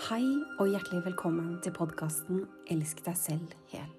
[0.00, 0.24] Hei
[0.56, 3.90] og hjertelig velkommen til podkasten Elsk deg selv hel.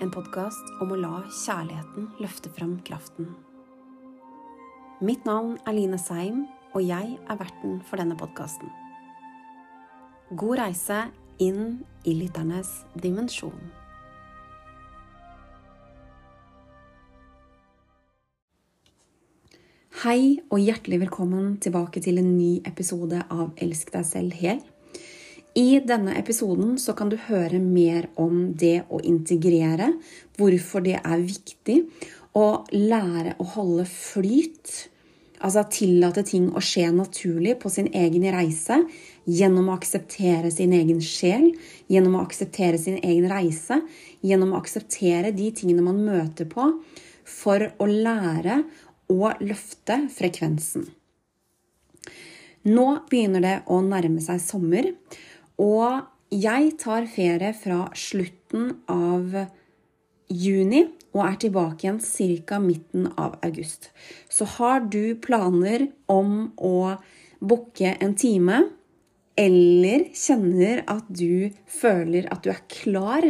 [0.00, 3.28] En podkast om å la kjærligheten løfte frem kraften.
[5.04, 8.72] Mitt navn er Line Seim, og jeg er verten for denne podkasten.
[10.40, 11.02] God reise
[11.36, 13.60] inn i lytternes dimensjon.
[20.02, 24.56] Hei og hjertelig velkommen tilbake til en ny episode av Elsk deg selv her.
[25.54, 29.92] I denne episoden så kan du høre mer om det å integrere,
[30.34, 31.76] hvorfor det er viktig,
[32.34, 34.74] å lære å holde flyt,
[35.38, 38.80] altså tillate ting å skje naturlig på sin egen reise,
[39.22, 41.52] gjennom å akseptere sin egen sjel,
[41.86, 43.84] gjennom å akseptere sin egen reise,
[44.18, 46.72] gjennom å akseptere de tingene man møter på,
[47.22, 48.64] for å lære
[49.12, 50.88] og løfte frekvensen.
[52.62, 54.92] Nå begynner det å nærme seg sommer,
[55.60, 59.34] og jeg tar ferie fra slutten av
[60.32, 61.98] juni og er tilbake igjen
[62.46, 62.58] ca.
[62.62, 63.90] midten av august.
[64.28, 66.96] Så har du planer om å
[67.40, 68.62] booke en time,
[69.36, 73.26] eller kjenner at du føler at du er klar,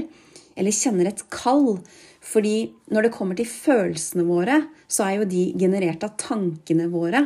[0.55, 1.81] eller kjenner et kall
[2.23, 7.25] fordi når det kommer til følelsene våre, så er jo de generert av tankene våre.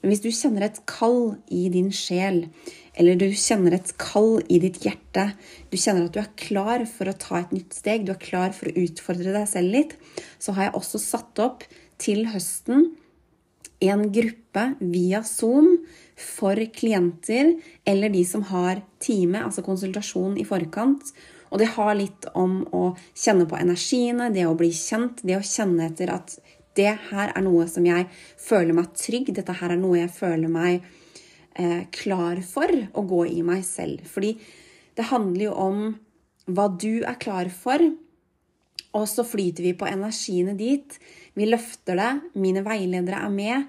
[0.00, 2.46] Men hvis du kjenner et kall i din sjel,
[2.98, 5.28] eller du kjenner et kall i ditt hjerte,
[5.68, 8.56] du kjenner at du er klar for å ta et nytt steg, du er klar
[8.56, 9.94] for å utfordre deg selv litt,
[10.40, 11.68] så har jeg også satt opp
[12.00, 12.88] til høsten
[13.84, 15.74] en gruppe via Zoom
[16.18, 17.52] for klienter
[17.86, 21.12] eller de som har time, altså konsultasjon i forkant,
[21.50, 25.44] og det har litt om å kjenne på energiene, det å bli kjent, det å
[25.44, 26.38] kjenne etter at
[26.78, 28.06] det her er noe som jeg
[28.38, 30.84] føler meg trygg, dette her er noe jeg føler meg
[31.58, 34.04] eh, klar for å gå i meg selv.
[34.06, 34.34] Fordi
[34.98, 35.80] det handler jo om
[36.48, 37.82] hva du er klar for,
[38.96, 40.96] og så flyter vi på energiene dit.
[41.36, 42.12] Vi løfter det.
[42.40, 43.66] Mine veiledere er med.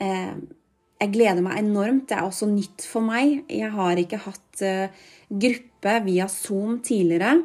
[0.00, 0.36] Eh,
[1.00, 2.06] jeg gleder meg enormt.
[2.10, 3.42] Det er også nytt for meg.
[3.50, 7.38] Jeg har ikke hatt eh, gruppe via Zoom tidligere,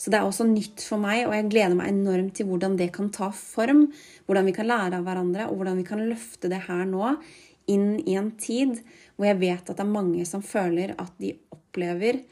[0.00, 2.90] så det er også nytt for meg, og jeg gleder meg enormt til hvordan det
[2.94, 3.86] kan ta form,
[4.26, 7.16] hvordan vi kan lære av hverandre, og hvordan vi kan løfte det her nå
[7.70, 8.80] inn i en tid
[9.14, 12.22] hvor jeg vet at det er mange som føler at de opplever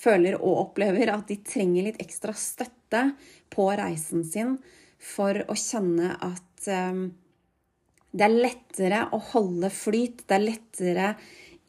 [0.00, 3.04] føler og opplever at de trenger litt ekstra støtte
[3.52, 4.56] på reisen sin
[5.00, 7.04] for å kjenne at um,
[8.10, 10.24] det er lettere å holde flyt.
[10.26, 11.10] Det er lettere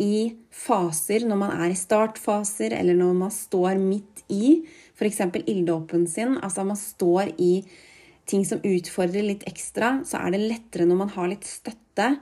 [0.01, 4.61] i faser når man er i startfaser, eller når man står midt i
[4.95, 5.21] f.eks.
[5.45, 6.37] ilddåpen sin.
[6.41, 7.53] Altså man står i
[8.29, 12.13] ting som utfordrer litt ekstra, så er det lettere når man har litt støtte.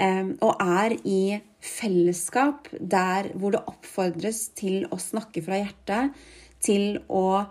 [0.00, 6.16] Ehm, og er i fellesskap der hvor det oppfordres til å snakke fra hjertet,
[6.62, 7.44] til å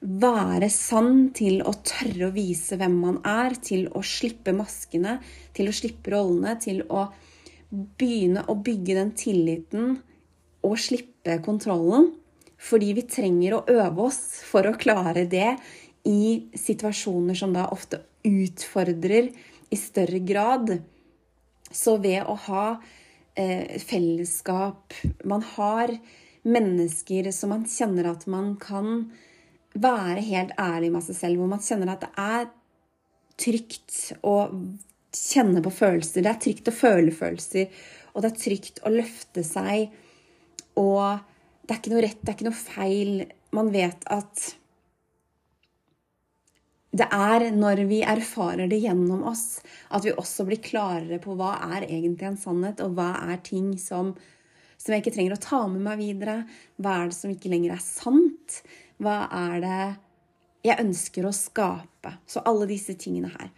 [0.00, 5.16] være sann, til å tørre å vise hvem man er, til å slippe maskene,
[5.56, 7.08] til å slippe rollene, til å
[7.70, 9.96] begynne å bygge den tilliten
[10.66, 12.12] og slippe kontrollen.
[12.56, 15.56] Fordi vi trenger å øve oss for å klare det
[16.08, 19.28] i situasjoner som da ofte utfordrer
[19.70, 20.78] i større grad.
[21.68, 22.66] Så ved å ha
[23.34, 24.94] eh, fellesskap
[25.26, 25.90] Man har
[26.46, 29.10] mennesker som man kjenner at man kan
[29.76, 32.46] være helt ærlig med seg selv, hvor man kjenner at det er
[33.36, 34.36] trygt å
[35.16, 36.24] kjenne på følelser.
[36.24, 37.72] Det er trygt å føle følelser,
[38.12, 39.90] og det er trygt å løfte seg.
[40.80, 41.18] Og
[41.66, 43.12] det er ikke noe rett, det er ikke noe feil.
[43.56, 44.46] Man vet at
[46.96, 49.60] det er når vi erfarer det gjennom oss,
[49.92, 53.74] at vi også blir klarere på hva er egentlig en sannhet, og hva er ting
[53.80, 54.14] som,
[54.80, 56.38] som jeg ikke trenger å ta med meg videre.
[56.80, 58.60] Hva er det som ikke lenger er sant?
[59.02, 59.80] Hva er det
[60.70, 62.14] jeg ønsker å skape?
[62.24, 63.52] Så alle disse tingene her.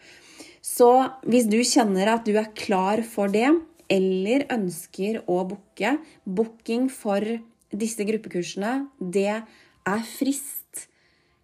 [0.69, 0.91] Så
[1.29, 3.49] hvis du kjenner at du er klar for det,
[3.89, 5.95] eller ønsker å booke
[6.28, 7.25] Booking for
[7.72, 10.89] disse gruppekursene, det er frist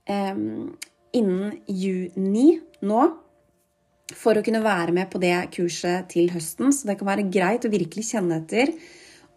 [0.04, 0.36] eh,
[1.16, 2.48] innen juni
[2.84, 3.04] nå.
[4.14, 6.68] For å kunne være med på det kurset til høsten.
[6.76, 8.74] Så det kan være greit å virkelig kjenne etter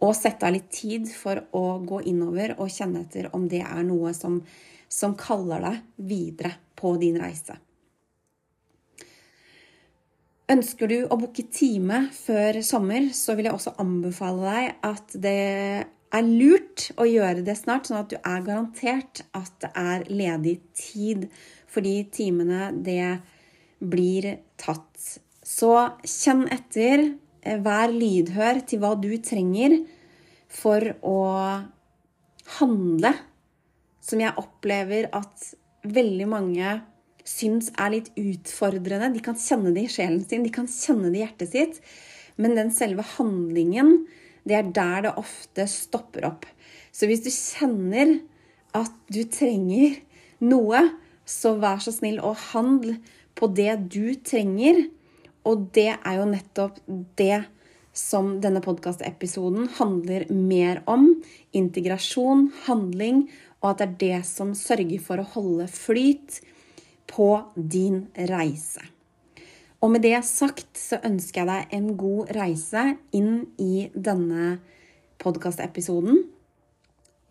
[0.03, 3.87] og sette av litt tid for å gå innover og kjenne etter om det er
[3.87, 4.41] noe som,
[4.91, 5.79] som kaller deg
[6.11, 7.55] videre på din reise.
[10.47, 15.39] Ønsker du å booke time før sommer, så vil jeg også anbefale deg at det
[16.15, 20.55] er lurt å gjøre det snart, sånn at du er garantert at det er ledig
[20.77, 21.27] tid.
[21.67, 23.17] Fordi timene, det
[23.83, 25.17] blir tatt.
[25.43, 25.73] Så
[26.07, 27.09] kjenn etter.
[27.43, 29.81] Eh, vær lydhør til hva du trenger
[30.47, 31.19] for å
[32.57, 33.11] handle,
[33.99, 35.51] som jeg opplever at
[35.87, 36.77] veldig mange
[37.27, 39.11] syns er litt utfordrende.
[39.13, 41.81] De kan kjenne det i sjelen sin, de kan kjenne det i hjertet sitt.
[42.37, 44.05] Men den selve handlingen,
[44.47, 46.47] det er der det ofte stopper opp.
[46.93, 48.19] Så hvis du kjenner
[48.77, 49.97] at du trenger
[50.43, 50.83] noe,
[51.27, 52.95] så vær så snill og handl
[53.37, 54.85] på det du trenger.
[55.47, 56.79] Og det er jo nettopp
[57.19, 57.43] det
[57.97, 61.09] som denne podkastepisoden handler mer om.
[61.57, 63.25] Integrasjon, handling,
[63.63, 66.39] og at det er det som sørger for å holde flyt
[67.09, 68.83] på din reise.
[69.81, 72.83] Og med det sagt så ønsker jeg deg en god reise
[73.15, 74.57] inn i denne
[75.21, 76.23] podkastepisoden.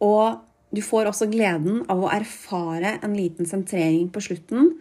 [0.04, 0.38] Og
[0.74, 4.74] du får også gleden av å erfare en liten sentrering på slutten.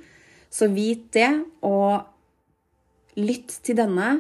[0.50, 1.30] Så vit det,
[1.66, 2.06] og
[3.20, 4.20] lytt til denne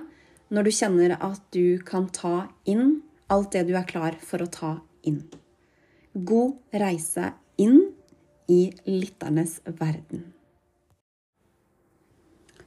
[0.53, 3.01] når du kjenner at du kan ta inn
[3.33, 4.75] alt det du er klar for å ta
[5.05, 5.23] inn.
[6.15, 7.81] God reise inn
[8.51, 10.34] i lytternes verden.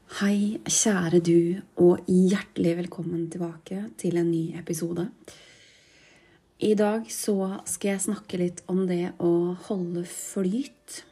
[0.09, 5.05] Hei, kjære du, og hjertelig velkommen tilbake til en ny episode.
[6.65, 7.35] I dag så
[7.69, 11.03] skal jeg snakke litt om det å holde flyt.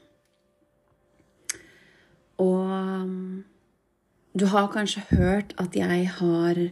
[2.41, 3.13] Og
[4.33, 6.63] du har kanskje hørt at jeg har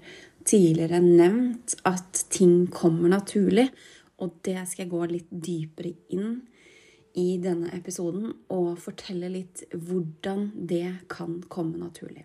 [0.48, 3.68] tidligere nevnt at ting kommer naturlig,
[4.16, 6.40] og det skal jeg gå litt dypere inn
[7.14, 12.24] i denne episoden og fortelle litt hvordan det kan komme naturlig.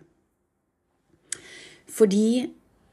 [1.90, 2.50] Fordi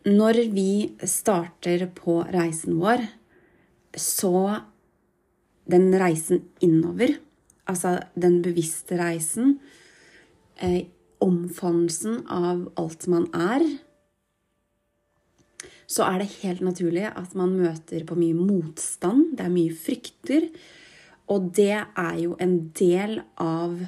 [0.08, 0.72] når vi
[1.06, 3.04] starter på reisen vår,
[3.98, 4.62] så
[5.68, 7.18] den reisen innover,
[7.68, 9.58] altså den bevisste reisen,
[10.62, 10.88] eh,
[11.20, 13.66] omfavnelsen av alt man er,
[15.88, 19.38] så er det helt naturlig at man møter på mye motstand.
[19.40, 20.50] Det er mye frykter.
[21.28, 23.80] Og det er jo en del av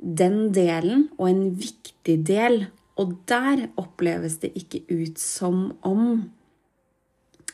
[0.00, 2.62] den delen, og en viktig del.
[3.00, 6.30] Og der oppleves det ikke ut som om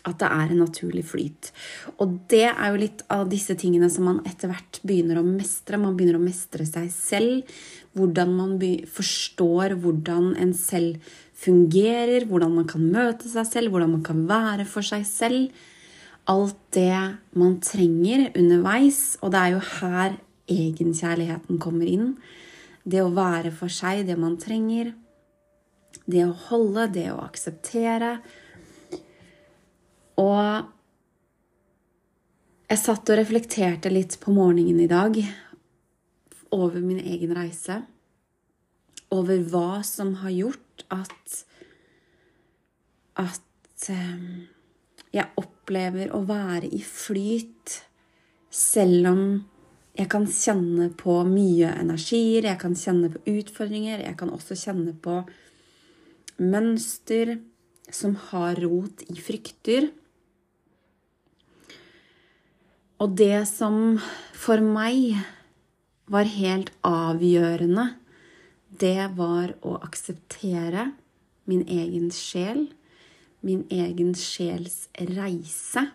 [0.07, 1.51] at det er en naturlig flyt.
[1.99, 5.81] Og det er jo litt av disse tingene som man etter hvert begynner å mestre.
[5.83, 7.57] Man begynner å mestre seg selv.
[7.97, 8.55] Hvordan man
[8.93, 11.01] forstår hvordan en selv
[11.37, 15.67] fungerer, hvordan man kan møte seg selv, hvordan man kan være for seg selv
[16.31, 19.17] alt det man trenger underveis.
[19.23, 20.17] Og det er jo her
[20.51, 22.15] egenkjærligheten kommer inn.
[22.87, 24.93] Det å være for seg det man trenger.
[26.07, 28.19] Det å holde, det å akseptere.
[30.23, 30.73] Og
[32.67, 35.19] jeg satt og reflekterte litt på morgenen i dag
[36.55, 37.83] over min egen reise.
[39.15, 41.43] Over hva som har gjort at
[43.17, 44.47] at um,
[45.15, 47.81] jeg opplever å være i flyt,
[48.51, 49.23] selv om
[49.97, 54.93] jeg kan kjenne på mye energier, jeg kan kjenne på utfordringer, jeg kan også kjenne
[55.03, 55.23] på
[56.43, 57.39] mønster
[57.93, 59.89] som har rot i frykter.
[63.01, 63.97] Og det som
[64.37, 65.17] for meg
[66.13, 67.89] var helt avgjørende,
[68.77, 70.91] det var å akseptere
[71.49, 72.67] min egen sjel
[73.47, 75.87] min egen sjels reise.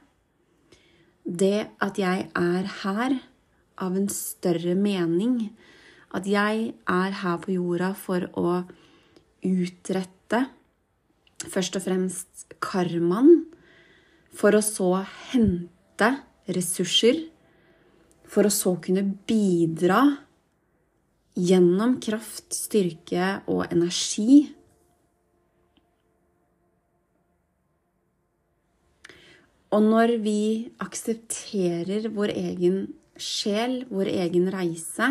[1.25, 3.17] Det at jeg er her
[3.81, 5.51] av en større mening.
[6.15, 8.61] At jeg er her på jorda for å
[9.47, 10.45] utrette
[11.49, 13.45] først og fremst karmaen,
[14.31, 14.91] for å så
[15.31, 16.11] hente
[16.51, 17.25] ressurser,
[18.31, 20.03] for å så kunne bidra
[21.35, 24.45] gjennom kraft, styrke og energi
[29.71, 30.41] Og når vi
[30.83, 32.81] aksepterer vår egen
[33.15, 35.07] sjel, vår egen reise,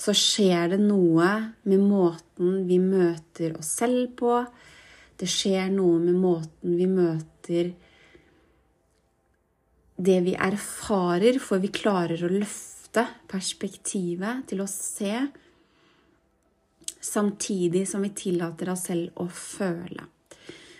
[0.00, 1.30] så skjer det noe
[1.68, 4.38] med måten vi møter oss selv på.
[5.18, 7.72] Det skjer noe med måten vi møter
[10.00, 15.12] det vi erfarer, for vi klarer å løfte perspektivet til å se,
[17.00, 20.06] samtidig som vi tillater oss selv å føle.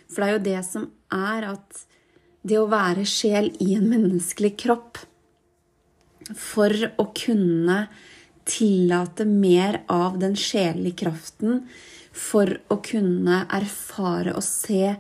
[0.09, 1.85] For det er jo det som er at
[2.43, 5.01] det å være sjel i en menneskelig kropp
[6.37, 7.85] for å kunne
[8.49, 11.65] tillate mer av den sjelelige kraften,
[12.11, 14.95] for å kunne erfare og se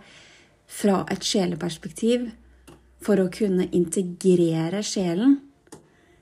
[0.71, 2.29] fra et sjeleperspektiv,
[3.01, 5.39] for å kunne integrere sjelen,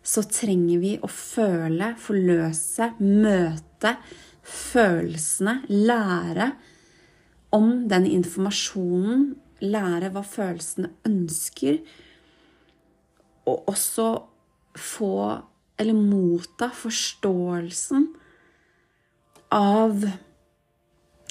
[0.02, 3.96] så trenger vi å føle, forløse, møte
[4.48, 6.52] følelsene, lære
[7.52, 9.28] om den informasjonen
[9.64, 11.80] lære hva følelsene ønsker,
[13.48, 14.08] og også
[14.78, 15.12] få,
[15.80, 18.08] eller motta, forståelsen
[19.54, 20.02] av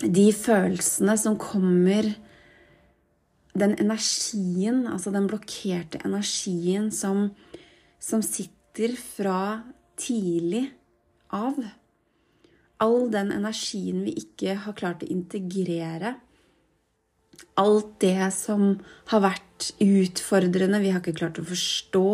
[0.01, 2.13] de følelsene som kommer
[3.57, 7.31] Den energien, altså den blokkerte energien som,
[7.97, 9.63] som sitter fra
[9.97, 10.67] tidlig
[11.33, 11.57] av.
[12.77, 16.13] All den energien vi ikke har klart å integrere.
[17.57, 18.75] Alt det som
[19.11, 22.09] har vært utfordrende, vi har ikke klart å forstå.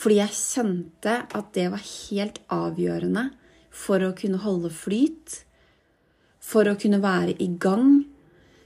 [0.00, 3.26] fordi jeg kjente at det var helt avgjørende
[3.68, 5.42] for å kunne holde flyt,
[6.40, 8.06] for å kunne være i gang,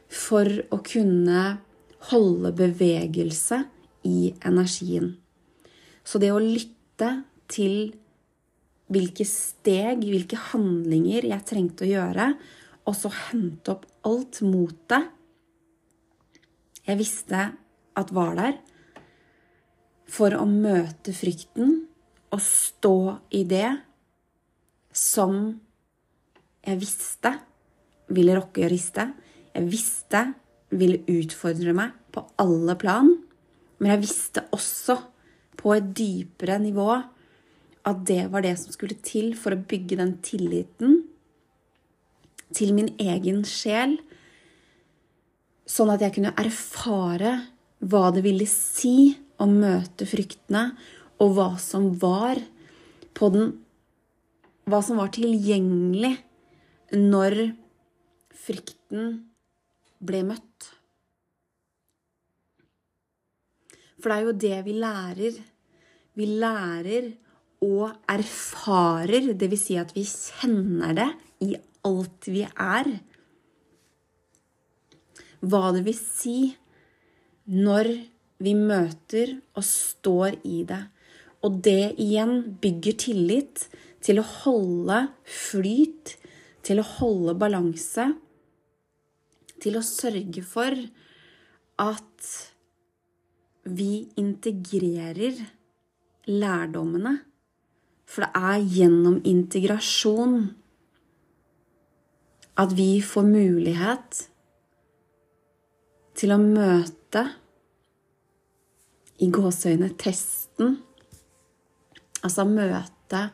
[0.06, 1.42] for å kunne
[2.12, 3.64] holde bevegelse
[4.06, 5.16] i energien.
[6.06, 7.10] Så det å lytte
[7.50, 7.96] til
[8.94, 12.30] hvilke steg, hvilke handlinger jeg trengte å gjøre,
[12.84, 15.10] og så hente opp alt motet
[16.84, 17.40] jeg visste
[17.96, 18.56] at var der,
[20.04, 21.78] for å møte frykten
[22.34, 22.96] og stå
[23.32, 23.70] i det
[24.94, 25.46] som
[26.64, 27.32] jeg visste
[28.12, 29.06] ville rokke og riste.
[29.54, 30.22] Jeg visste
[30.74, 33.08] ville utfordre meg på alle plan.
[33.80, 34.98] Men jeg visste også
[35.56, 36.90] på et dypere nivå
[37.84, 41.02] at det var det som skulle til for å bygge den tilliten
[42.54, 43.98] til min egen sjel,
[45.66, 47.34] sånn at jeg kunne erfare
[47.84, 50.70] hva det ville si å møte fryktene,
[51.20, 52.40] og hva som var
[53.14, 53.52] på den
[54.64, 56.14] Hva som var tilgjengelig
[56.96, 57.34] når
[58.46, 59.10] frykten
[60.00, 60.68] ble møtt.
[64.00, 65.36] For det er jo det vi lærer.
[66.16, 67.10] Vi lærer
[67.62, 69.62] og erfarer, dvs.
[69.66, 71.10] Si at vi kjenner det
[71.44, 71.54] i
[71.86, 72.90] alt vi er.
[75.44, 76.38] Hva det vil si
[77.52, 77.90] når
[78.44, 80.80] vi møter og står i det.
[81.44, 83.66] Og det igjen bygger tillit
[84.04, 86.16] til å holde flyt,
[86.64, 88.10] til å holde balanse,
[89.60, 90.76] til å sørge for
[91.80, 92.32] at
[93.64, 95.38] vi integrerer
[96.28, 97.16] lærdommene.
[98.04, 100.38] For det er gjennom integrasjon
[102.60, 104.20] at vi får mulighet
[106.14, 107.24] til å møte
[109.22, 110.76] i gåseøyne testen,
[112.22, 113.28] altså møte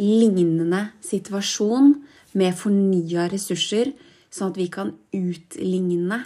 [0.00, 1.92] lignende situasjon
[2.36, 3.92] med fornya ressurser,
[4.32, 6.22] sånn at vi kan utligne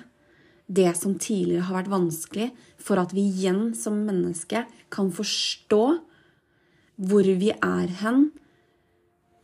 [0.70, 5.82] det som tidligere har vært vanskelig, for at vi igjen som menneske kan forstå
[7.00, 8.28] hvor vi er hen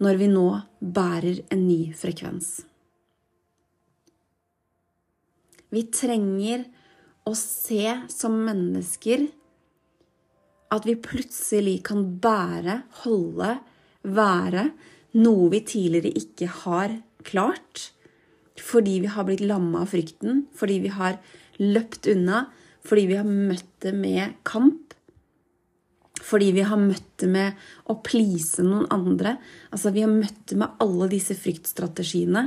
[0.02, 0.48] når vi nå
[0.80, 2.50] bærer en ny frekvens.
[5.72, 6.66] Vi trenger
[7.26, 9.24] å se som mennesker
[10.74, 13.56] at vi plutselig kan bære, holde,
[14.02, 14.68] være
[15.16, 17.90] noe vi tidligere ikke har klart.
[18.56, 21.18] Fordi vi har blitt lamma av frykten, fordi vi har
[21.60, 22.46] løpt unna,
[22.86, 24.95] fordi vi har møtt det med kamp.
[26.22, 29.36] Fordi vi har møtt det med å please noen andre.
[29.70, 32.46] Altså, vi har møtt det med alle disse fryktstrategiene.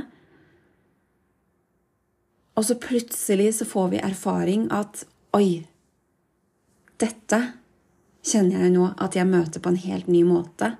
[2.58, 5.04] Og så plutselig så får vi erfaring at
[5.36, 5.62] oi,
[7.00, 7.38] dette
[8.26, 10.74] kjenner jeg nå at jeg møter på en helt ny måte.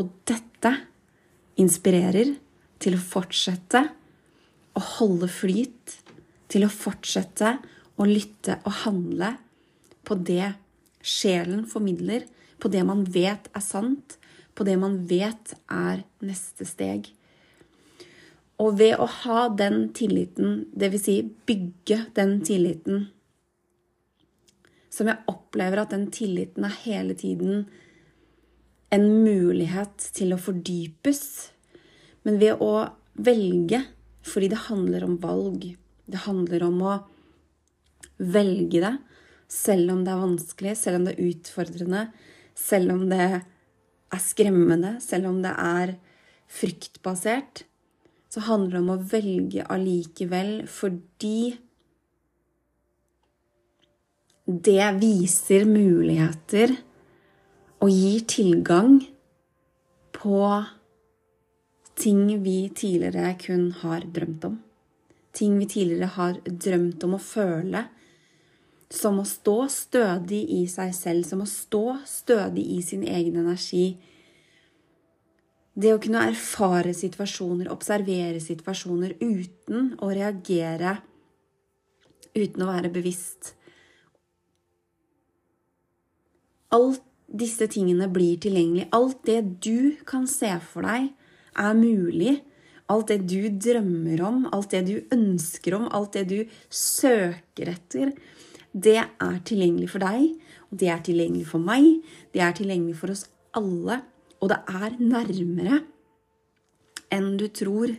[0.00, 0.72] Og dette
[1.60, 2.34] inspirerer
[2.82, 3.84] til å fortsette
[4.74, 5.98] å holde flyt,
[6.50, 7.56] til å fortsette
[8.00, 9.34] å lytte og handle
[10.04, 10.54] på det
[11.04, 12.24] sjelen formidler,
[12.58, 14.16] på det man vet er sant,
[14.54, 17.10] på det man vet er neste steg.
[18.62, 21.04] Og ved å ha den tilliten, dvs.
[21.04, 23.08] Si bygge den tilliten
[24.94, 27.64] som jeg opplever at den tilliten er hele tiden
[28.94, 31.24] en mulighet til å fordypes.
[32.22, 33.80] Men ved å velge,
[34.24, 35.66] fordi det handler om valg,
[36.06, 36.94] det handler om å
[38.22, 38.92] velge det,
[39.50, 42.06] selv om det er vanskelig, selv om det er utfordrende,
[42.54, 45.94] selv om det er skremmende, selv om det er
[46.54, 47.64] fryktbasert,
[48.30, 51.54] så handler det om å velge allikevel fordi
[54.44, 56.74] det viser muligheter
[57.80, 58.98] og gir tilgang
[60.12, 60.40] på
[61.96, 64.58] ting vi tidligere kun har drømt om.
[65.34, 67.86] Ting vi tidligere har drømt om å føle.
[68.94, 73.96] Som å stå stødig i seg selv, som å stå stødig i sin egen energi.
[75.74, 81.00] Det å kunne erfare situasjoner, observere situasjoner uten å reagere,
[82.34, 83.56] uten å være bevisst
[86.74, 88.88] Alt disse tingene blir tilgjengelig.
[88.94, 91.12] Alt det du kan se for deg,
[91.54, 92.40] er mulig.
[92.90, 98.12] Alt det du drømmer om, alt det du ønsker om, alt det du søker etter,
[98.74, 100.34] det er tilgjengelig for deg.
[100.70, 102.02] Og det er tilgjengelig for meg.
[102.34, 104.00] Det er tilgjengelig for oss alle.
[104.42, 105.82] Og det er nærmere
[107.14, 107.94] enn du tror.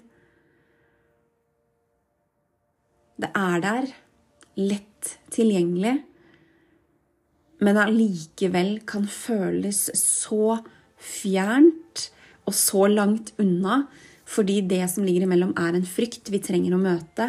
[3.15, 3.87] Det er der,
[4.59, 5.95] lett tilgjengelig
[7.63, 10.57] men allikevel kan føles så
[10.99, 12.09] fjernt
[12.45, 13.85] og så langt unna
[14.25, 17.27] fordi det som ligger imellom, er en frykt vi trenger å møte.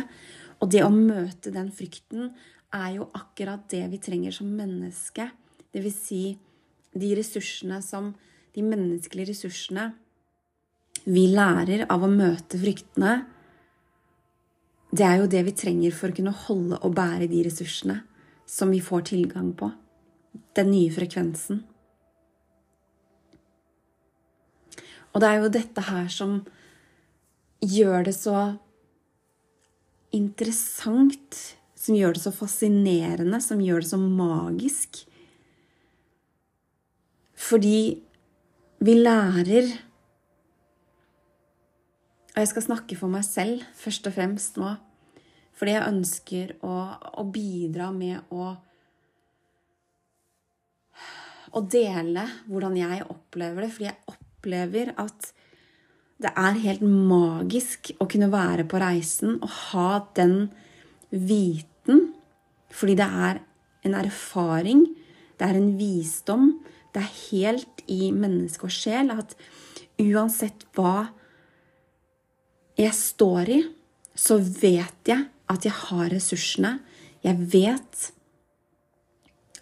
[0.65, 2.31] Og det å møte den frykten
[2.77, 5.31] er jo akkurat det vi trenger som menneske.
[5.73, 6.23] Vil si
[6.97, 8.15] de ressursene som
[8.57, 9.91] De menneskelige ressursene
[11.05, 13.27] vi lærer av å møte fryktene.
[14.89, 17.99] Det er jo det vi trenger for å kunne holde og bære de ressursene
[18.49, 19.69] som vi får tilgang på
[20.57, 21.61] den nye frekvensen.
[25.13, 26.41] Og det er jo dette her som
[27.65, 28.41] gjør det så
[30.17, 31.56] interessant,
[31.87, 35.05] som gjør det så fascinerende, som gjør det så magisk.
[37.37, 38.03] Fordi
[38.85, 39.75] vi lærer
[42.37, 44.75] Og jeg skal snakke for meg selv først og fremst nå.
[45.57, 46.73] Fordi jeg ønsker å,
[47.17, 48.51] å bidra med å
[51.57, 55.31] å dele hvordan jeg opplever det, fordi jeg opplever at
[56.21, 60.37] det er helt magisk å kunne være på reisen og ha den
[61.11, 61.76] viten,
[62.77, 63.41] fordi det er
[63.87, 64.87] en erfaring,
[65.39, 66.51] det er en visdom,
[66.95, 69.37] det er helt i menneske og sjel at
[70.01, 71.09] uansett hva
[72.77, 73.63] jeg står i,
[74.17, 76.79] så vet jeg at jeg har ressursene.
[77.25, 78.11] Jeg vet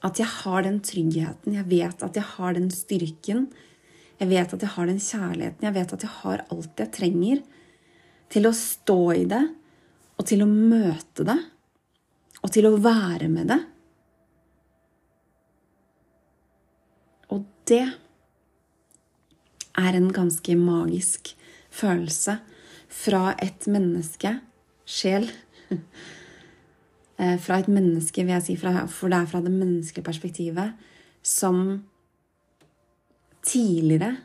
[0.04, 3.46] at jeg har den tryggheten, jeg vet at jeg har den styrken.
[4.20, 7.42] Jeg vet at jeg har den kjærligheten, jeg vet at jeg har alt jeg trenger
[8.30, 9.42] til å stå i det,
[10.14, 11.38] og til å møte det,
[12.44, 13.60] og til å være med det.
[17.32, 17.86] Og det
[19.74, 21.32] er en ganske magisk
[21.74, 22.36] følelse
[22.94, 24.36] fra et menneske,
[24.84, 25.30] sjel,
[27.16, 30.72] Eh, fra et menneske, vil jeg si, for det er fra det menneskelige perspektivet,
[31.22, 31.84] som
[33.44, 34.16] tidligere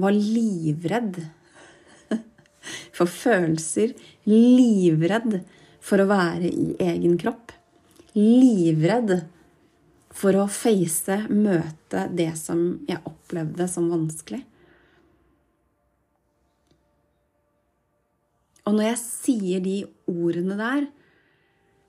[0.00, 1.18] var livredd
[2.96, 3.92] for følelser,
[4.24, 5.42] livredd
[5.84, 7.52] for å være i egen kropp,
[8.16, 9.18] livredd
[10.14, 14.40] for å face, møte det som jeg opplevde som vanskelig.
[18.64, 20.86] Og når jeg sier de ordene der,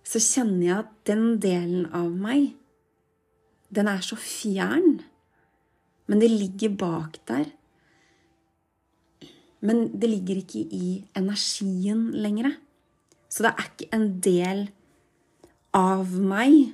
[0.06, 2.52] så kjenner jeg at den delen av meg,
[3.74, 5.00] den er så fjern.
[6.06, 7.48] Men det ligger bak der.
[9.66, 12.54] Men det ligger ikke i energien lenger.
[13.36, 14.60] Så det er ikke en del
[15.76, 16.70] av meg,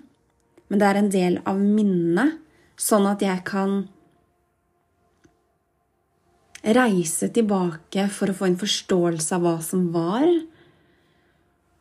[0.70, 2.38] men det er en del av minnet,
[2.78, 3.80] sånn at jeg kan
[6.62, 10.30] reise tilbake for å få en forståelse av hva som var,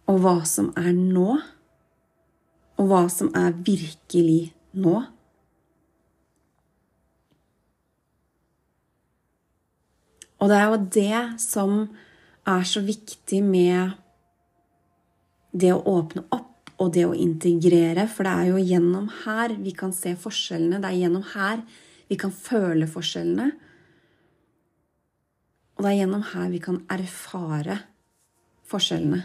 [0.08, 1.28] og hva som er nå,
[2.80, 4.96] og hva som er virkelig nå.
[10.40, 11.82] Og det er jo det som
[12.48, 13.98] er så viktig med
[15.52, 19.74] det å åpne opp og det å integrere, for det er jo gjennom her vi
[19.76, 20.80] kan se forskjellene.
[20.80, 21.60] Det er gjennom her
[22.08, 23.50] vi kan føle forskjellene.
[25.76, 27.76] Og det er gjennom her vi kan erfare
[28.70, 29.20] forskjellene.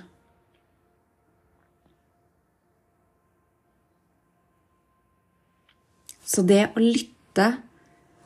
[6.26, 7.54] Så det å lytte,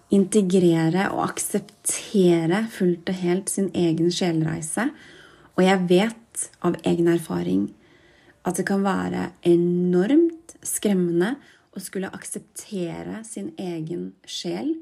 [0.10, 4.88] integrere og akseptere fullt og helt sin egen sjelreise
[5.54, 7.68] Og jeg vet av egen erfaring
[8.47, 11.36] at det kan være enormt skremmende
[11.75, 14.73] å skulle akseptere sin egen sjel,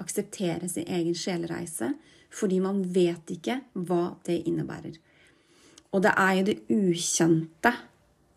[0.00, 1.92] akseptere sin egen sjelreise,
[2.30, 4.94] fordi man vet ikke hva det innebærer.
[5.90, 7.72] Og det er jo det ukjente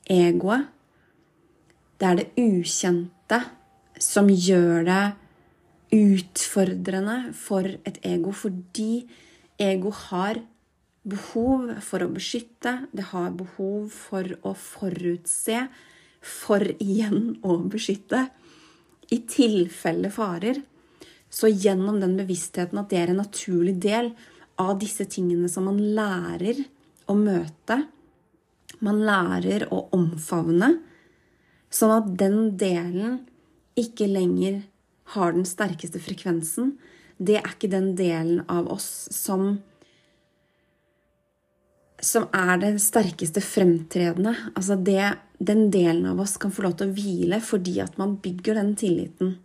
[0.09, 0.69] egoet.
[2.01, 3.39] Det er det ukjente
[4.01, 5.03] som gjør det
[5.93, 9.05] utfordrende for et ego, fordi
[9.61, 10.41] ego har
[11.03, 15.67] behov for å beskytte, det har behov for å forutse,
[16.23, 18.27] for igjen å beskytte.
[19.11, 20.61] I tilfelle farer.
[21.33, 24.13] Så gjennom den bevisstheten at det er en naturlig del
[24.61, 26.61] av disse tingene som man lærer
[27.09, 27.81] å møte,
[28.83, 30.69] man lærer å omfavne,
[31.73, 33.23] sånn at den delen
[33.79, 34.61] ikke lenger
[35.15, 36.75] har den sterkeste frekvensen,
[37.17, 39.57] det er ikke den delen av oss som
[42.03, 44.35] som er det sterkeste fremtredende.
[44.53, 48.17] Altså det, den delen av oss kan få lov til å hvile fordi at man
[48.23, 49.37] bygger den tilliten.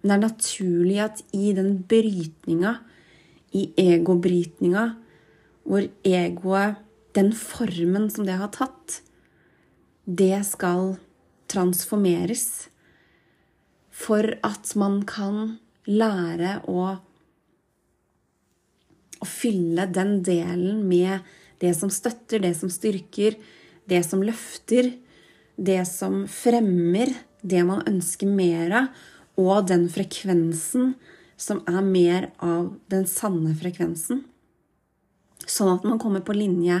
[0.00, 2.76] Men det er naturlig at i den brytninga,
[3.56, 4.88] i egobrytninga,
[5.66, 6.82] hvor egoet,
[7.16, 9.00] den formen som det har tatt,
[10.04, 10.98] det skal
[11.48, 12.68] transformeres
[13.96, 15.56] for at man kan
[15.88, 16.84] lære å,
[19.16, 21.24] å fylle den delen med
[21.62, 23.36] det som støtter, det som styrker,
[23.88, 24.92] det som løfter,
[25.56, 27.14] det som fremmer
[27.46, 28.88] det man ønsker mer av,
[29.36, 30.94] og den frekvensen
[31.36, 34.22] som er mer av den sanne frekvensen.
[35.44, 36.80] Sånn at man kommer på linje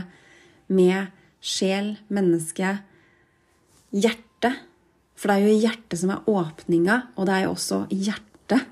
[0.72, 1.12] med
[1.44, 2.78] sjel, menneske,
[3.92, 4.54] hjerte.
[5.16, 8.64] For det er jo hjertet som er åpninga, og det er jo også hjertet,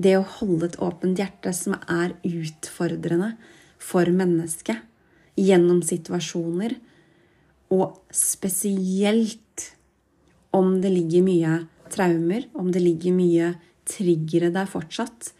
[0.00, 3.34] det å holde et åpent hjerte, som er utfordrende
[3.82, 4.86] for mennesket
[5.40, 6.76] gjennom situasjoner,
[7.70, 9.70] og spesielt
[10.56, 11.52] om det ligger mye
[11.90, 13.52] traumer, om det ligger mye
[13.90, 15.30] triggere der fortsatt,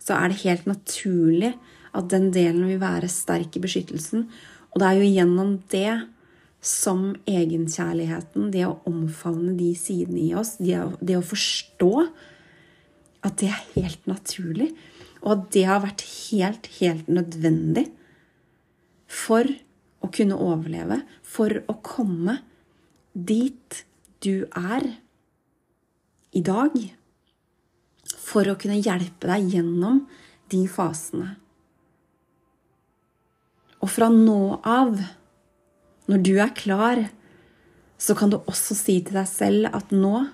[0.00, 1.52] så er det helt naturlig
[1.96, 4.28] at den delen vil være sterk i beskyttelsen.
[4.70, 5.92] Og det er jo gjennom det
[6.60, 11.94] som egenkjærligheten, det å omfavne de sidene i oss, det å, det å, forstå
[13.26, 14.70] at det er helt naturlig,
[15.20, 17.88] og at det har vært helt, helt nødvendig
[19.10, 19.46] for
[20.00, 22.38] å kunne overleve, for å komme
[23.12, 23.82] dit
[24.22, 24.86] du er
[26.36, 26.76] i dag,
[28.14, 30.04] for å kunne hjelpe deg gjennom
[30.52, 31.34] de fasene.
[33.80, 34.98] Og fra nå av
[36.10, 37.06] når du er klar,
[38.00, 40.28] så kan du også si til deg selv at nå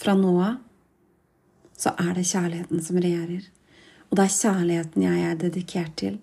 [0.00, 0.69] Fra nå av
[1.80, 3.46] så er det kjærligheten som regjerer.
[4.10, 6.18] Og det er kjærligheten jeg er dedikert til.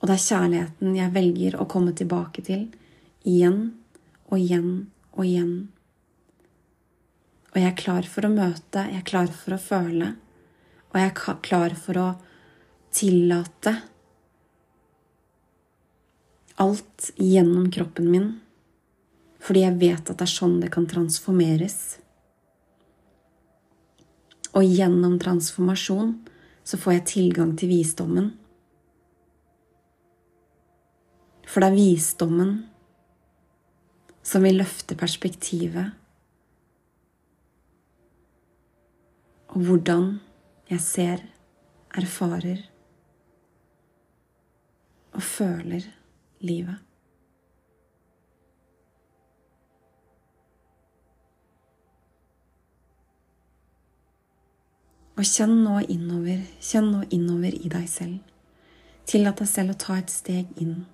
[0.00, 2.66] Og det er kjærligheten jeg velger å komme tilbake til
[3.28, 3.60] igjen
[4.26, 4.72] og igjen
[5.14, 5.54] og igjen.
[7.52, 10.12] Og jeg er klar for å møte, jeg er klar for å føle,
[10.92, 12.06] og jeg er klar for å
[12.92, 13.74] tillate
[16.60, 18.28] alt gjennom kroppen min,
[19.42, 22.01] fordi jeg vet at det er sånn det kan transformeres.
[24.52, 26.12] Og gjennom transformasjon
[26.62, 28.30] så får jeg tilgang til visdommen.
[31.48, 32.52] For det er visdommen
[34.22, 35.92] som vil løfte perspektivet.
[39.52, 40.14] Og hvordan
[40.70, 41.24] jeg ser,
[41.92, 42.62] erfarer
[45.12, 45.84] og føler
[46.40, 46.78] livet.
[55.12, 58.20] Og kjenn nå innover, kjenn nå innover i deg selv.
[59.08, 60.84] Tillat deg selv å ta et steg inn.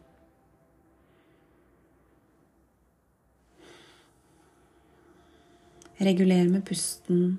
[5.98, 7.38] Reguler med pusten,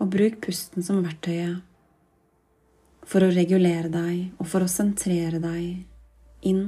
[0.00, 1.60] og bruk pusten som verktøyet
[3.08, 6.62] for å regulere deg og for å sentrere deg inn,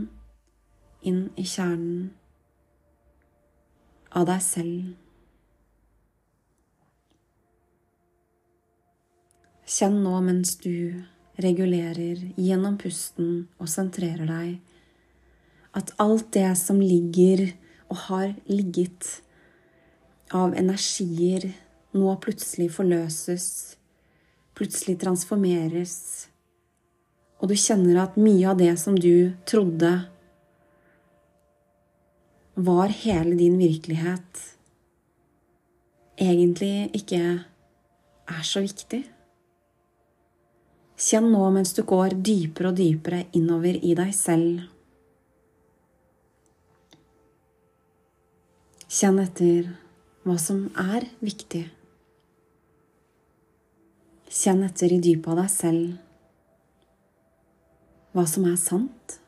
[1.06, 2.10] inn i kjernen
[4.14, 5.03] av deg selv.
[9.64, 11.00] Kjenn nå mens du
[11.40, 14.59] regulerer gjennom pusten og sentrerer deg,
[15.74, 17.48] at alt det som ligger
[17.88, 19.09] og har ligget
[20.35, 21.48] av energier,
[21.94, 23.46] nå plutselig forløses,
[24.55, 25.96] plutselig transformeres,
[27.40, 29.94] og du kjenner at mye av det som du trodde
[32.55, 34.44] var hele din virkelighet,
[36.20, 37.24] egentlig ikke
[38.31, 39.03] er så viktig.
[40.94, 44.62] Kjenn nå mens du går dypere og dypere innover i deg selv.
[48.94, 49.72] Kjenn etter
[50.22, 51.64] hva som er viktig.
[54.30, 56.00] Kjenn etter i dypet av deg selv
[58.14, 59.18] hva som er sant.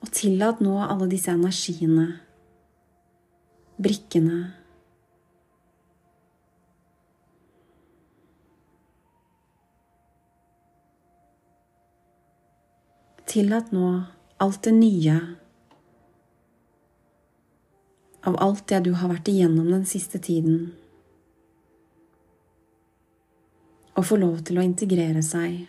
[0.00, 2.06] Og tillat nå alle disse energiene,
[3.82, 4.59] brikkene
[13.30, 14.02] Tillat nå
[14.42, 15.14] alt det nye
[18.26, 20.72] av alt det du har vært igjennom den siste tiden,
[23.94, 25.60] å få lov til å integrere seg,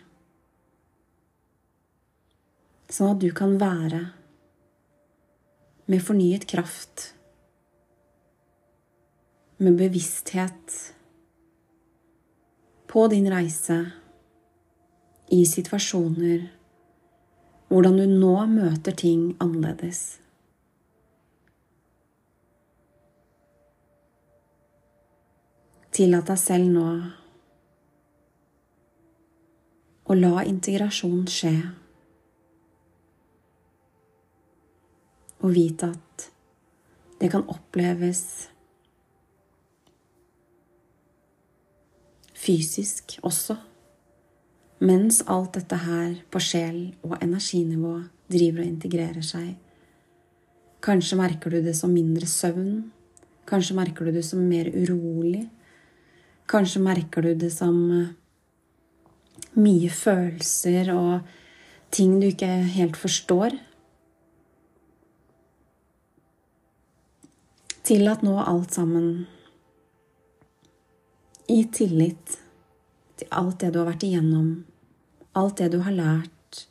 [2.90, 4.00] sånn at du kan være
[5.86, 7.12] med fornyet kraft,
[9.62, 10.80] med bevissthet
[12.90, 13.78] på din reise
[15.30, 16.50] i situasjoner
[17.72, 20.18] hvordan du nå møter ting annerledes.
[25.96, 26.84] Tillat deg selv nå
[30.04, 31.54] å la integrasjon skje.
[35.40, 36.28] Og vite at
[37.22, 38.24] det kan oppleves
[42.36, 43.56] fysisk også,
[44.82, 48.00] mens alt dette her på sjel og energinivå
[48.32, 49.52] driver og integrerer seg.
[50.82, 52.90] Kanskje merker du det som mindre søvn.
[53.46, 55.44] Kanskje merker du det som mer urolig.
[56.50, 58.10] Kanskje merker du det som eh,
[59.62, 61.28] mye følelser og
[61.94, 63.54] ting du ikke helt forstår.
[67.86, 69.08] Tillat nå alt sammen
[71.50, 72.38] i tillit
[73.18, 74.62] til alt det du har vært igjennom,
[75.32, 76.66] alt det du har lært,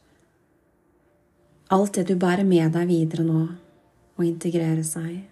[1.71, 3.43] alt det du bærer med deg videre nå,
[4.19, 5.23] og integrere seg,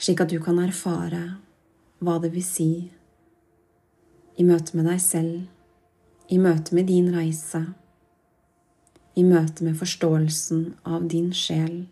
[0.00, 1.22] slik at du kan erfare
[2.00, 2.72] hva det vil si
[4.40, 5.46] i møte med deg selv,
[6.28, 7.62] i møte med din reise,
[9.16, 11.88] i møte med forståelsen av din sjel.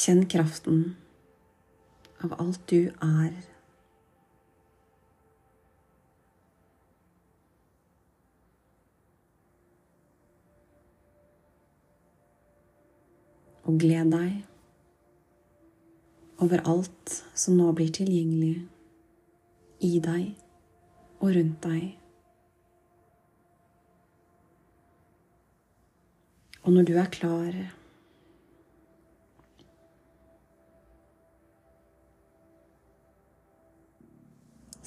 [0.00, 0.96] Kjenn kraften
[2.24, 3.32] av alt du er.
[13.70, 14.40] og gled deg
[16.42, 18.64] over alt som nå blir tilgjengelig
[19.86, 20.24] i deg
[21.20, 21.84] og rundt deg.
[26.64, 27.60] Og når du er klar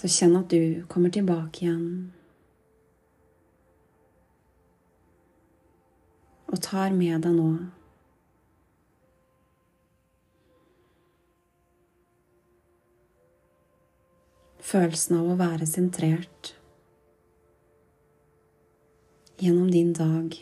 [0.03, 1.83] Så kjenn at du kommer tilbake igjen
[6.51, 7.45] og tar med deg nå
[14.73, 16.51] følelsen av å være sentrert
[19.39, 20.35] gjennom din dag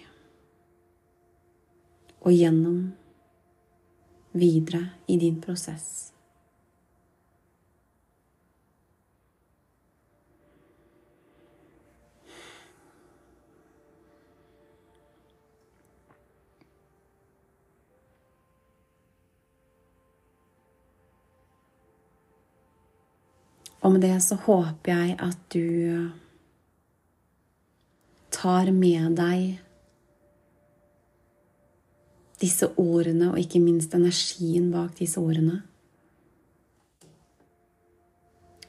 [2.22, 2.82] og gjennom
[4.34, 6.11] videre i din prosess.
[23.82, 26.12] Og med det så håper jeg at du
[28.32, 29.60] tar med deg
[32.42, 35.60] disse ordene, og ikke minst energien bak disse ordene.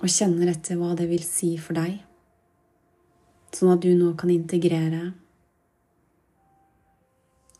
[0.02, 2.00] Og kjenner etter hva det vil si for deg,
[3.52, 5.12] sånn at du nå kan integrere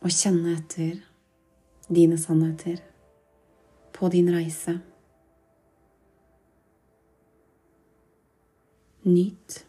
[0.02, 0.96] og kjenne etter
[1.92, 2.80] dine sannheter
[3.94, 4.80] på din reise.
[9.04, 9.66] Nyt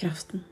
[0.00, 0.44] kraften.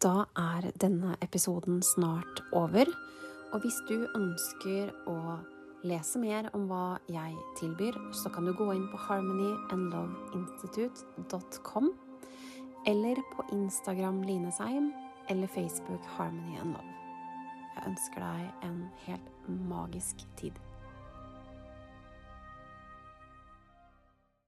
[0.00, 2.84] Da er denne episoden snart over.
[3.52, 5.36] Og hvis du ønsker å
[5.84, 11.92] lese mer om hva jeg tilbyr, så kan du gå inn på harmonyandloveinstitute.com,
[12.88, 14.96] eller på Instagram Line Seim,
[15.28, 16.88] eller Facebook Harmony and Love.
[17.76, 19.28] Jeg ønsker deg en helt
[19.68, 20.56] magisk tid.